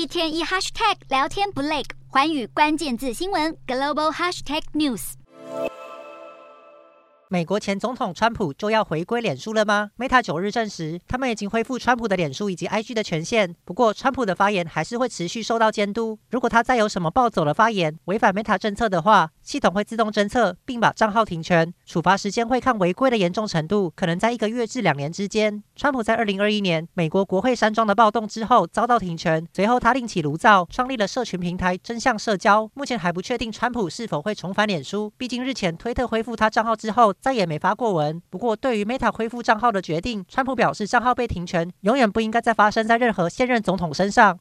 [0.00, 5.12] 一天一 hashtag 聊天不累，寰宇关键字新闻 global hashtag news。
[7.28, 13.54] 美国前总统川普就要回归脸书了吗？Meta 九日证实，他们已经恢复川普的脸书以及 IG 的权限。
[13.66, 16.18] 不过，川普的发言还是会持续受到监督。
[16.30, 21.72] 如果他再有什么暴走的发言，违反 Meta 政策的话，系统会自动侦测，并把账号停权。
[21.84, 25.62] 处罚时间会看违规的严重程度，可能在一个月至两年之间。
[25.74, 32.70] 川普在二零二一年美国国会山庄的暴动之后遭到停权，随后他另起炉灶，创立了社群平台真相社交。
[32.74, 37.14] 目前还不确定川普是否会重返脸书，毕竟日前推特恢复他账号之后。
[37.20, 38.20] 再也没发过文。
[38.30, 44.38] 不过，对于 Meta 恢复账号的决定，川普表示，账号被停权永远不应该再发生在任何现任总统身上。